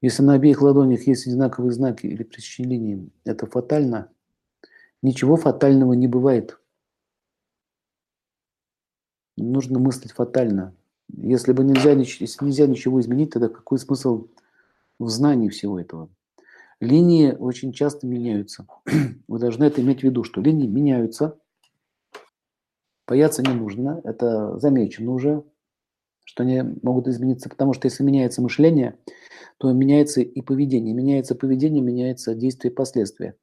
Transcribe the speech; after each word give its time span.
Если 0.00 0.22
на 0.22 0.34
обеих 0.34 0.62
ладонях 0.62 1.06
есть 1.06 1.26
одинаковые 1.26 1.72
знаки 1.72 2.06
или 2.06 2.28
линии, 2.58 3.10
это 3.24 3.46
фатально? 3.46 4.10
Ничего 5.02 5.36
фатального 5.36 5.92
не 5.92 6.06
бывает. 6.06 6.58
Нужно 9.36 9.78
мыслить 9.78 10.12
фатально. 10.12 10.74
Если 11.08 11.52
бы 11.52 11.64
нельзя, 11.64 11.92
если 11.92 12.44
нельзя 12.44 12.66
ничего 12.66 13.00
изменить, 13.00 13.30
тогда 13.30 13.48
какой 13.48 13.78
смысл 13.78 14.28
в 14.98 15.08
знании 15.08 15.48
всего 15.48 15.80
этого? 15.80 16.10
Линии 16.80 17.32
очень 17.32 17.72
часто 17.72 18.06
меняются. 18.06 18.66
Вы 19.28 19.38
должны 19.38 19.64
это 19.64 19.80
иметь 19.80 20.00
в 20.00 20.04
виду, 20.04 20.22
что 20.22 20.40
линии 20.40 20.66
меняются. 20.66 21.38
Бояться 23.06 23.42
не 23.42 23.52
нужно, 23.52 24.00
это 24.04 24.58
замечено 24.58 25.12
уже, 25.12 25.42
что 26.24 26.42
они 26.42 26.62
могут 26.82 27.08
измениться, 27.08 27.48
потому 27.48 27.72
что 27.72 27.86
если 27.86 28.04
меняется 28.04 28.42
мышление, 28.42 28.98
то 29.58 29.72
меняется 29.72 30.20
и 30.20 30.40
поведение. 30.40 30.94
Меняется 30.94 31.34
поведение, 31.34 31.82
меняется 31.82 32.34
действие 32.34 32.72
и 32.72 32.74
последствия. 32.74 33.36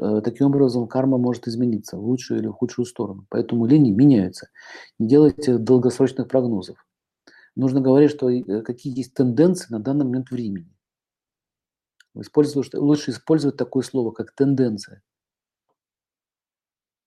Э, 0.00 0.20
таким 0.22 0.48
образом, 0.48 0.88
карма 0.88 1.16
может 1.16 1.46
измениться 1.46 1.96
в 1.96 2.04
лучшую 2.04 2.40
или 2.40 2.48
в 2.48 2.52
худшую 2.52 2.86
сторону. 2.86 3.26
Поэтому 3.30 3.66
линии 3.66 3.92
меняются. 3.92 4.48
Не 4.98 5.08
делайте 5.08 5.58
долгосрочных 5.58 6.28
прогнозов. 6.28 6.84
Нужно 7.54 7.80
говорить, 7.80 8.10
что 8.10 8.28
э, 8.30 8.62
какие 8.62 8.96
есть 8.96 9.14
тенденции 9.14 9.68
на 9.70 9.78
данный 9.78 10.04
момент 10.04 10.30
времени. 10.30 10.70
Лучше 12.14 13.10
использовать 13.10 13.56
такое 13.56 13.82
слово, 13.82 14.10
как 14.10 14.32
тенденция. 14.32 15.02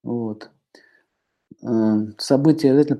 Вот. 0.04 0.50
Э, 1.64 1.98
событие 2.18 2.72
обязательно 2.72 2.98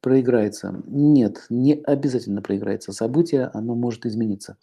проиграется. 0.00 0.82
Нет, 0.86 1.46
не 1.50 1.74
обязательно 1.74 2.42
проиграется. 2.42 2.92
Событие, 2.92 3.50
оно 3.52 3.74
может 3.74 4.06
измениться, 4.06 4.56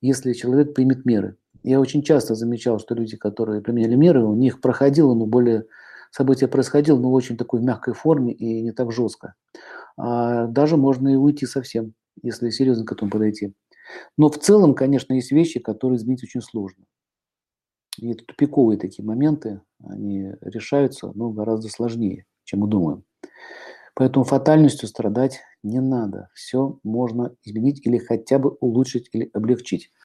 если 0.00 0.32
человек 0.32 0.74
примет 0.74 1.04
меры. 1.04 1.36
Я 1.62 1.80
очень 1.80 2.02
часто 2.02 2.34
замечал, 2.34 2.78
что 2.78 2.94
люди, 2.94 3.16
которые 3.16 3.60
применяли 3.60 3.94
меры, 3.94 4.24
у 4.24 4.34
них 4.34 4.60
проходило, 4.60 5.14
но 5.14 5.26
более 5.26 5.66
событие 6.10 6.48
происходило, 6.48 6.98
но 6.98 7.10
очень 7.12 7.36
такой 7.36 7.60
мягкой 7.60 7.94
форме 7.94 8.32
и 8.32 8.62
не 8.62 8.72
так 8.72 8.92
жестко. 8.92 9.34
А 9.96 10.46
даже 10.46 10.76
можно 10.76 11.08
и 11.08 11.16
уйти 11.16 11.46
совсем, 11.46 11.94
если 12.22 12.50
серьезно 12.50 12.84
к 12.84 12.92
этому 12.92 13.10
подойти. 13.10 13.54
Но 14.16 14.28
в 14.28 14.38
целом, 14.38 14.74
конечно, 14.74 15.14
есть 15.14 15.32
вещи, 15.32 15.60
которые 15.60 15.96
изменить 15.96 16.22
очень 16.22 16.42
сложно. 16.42 16.84
И 17.98 18.10
это 18.12 18.24
тупиковые 18.24 18.78
такие 18.78 19.04
моменты, 19.04 19.62
они 19.82 20.32
решаются, 20.42 21.12
но 21.14 21.30
гораздо 21.30 21.68
сложнее, 21.68 22.26
чем 22.44 22.60
мы 22.60 22.68
думаем. 22.68 23.04
Поэтому 23.96 24.24
фатальностью 24.24 24.88
страдать 24.88 25.40
не 25.64 25.80
надо. 25.80 26.28
Все 26.34 26.78
можно 26.84 27.34
изменить 27.44 27.84
или 27.86 27.98
хотя 27.98 28.38
бы 28.38 28.50
улучшить 28.60 29.08
или 29.12 29.30
облегчить. 29.32 29.90